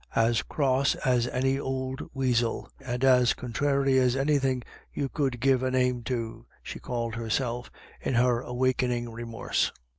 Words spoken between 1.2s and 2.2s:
an ould